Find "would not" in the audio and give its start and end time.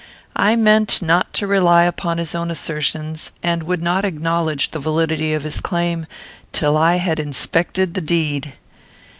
3.61-4.03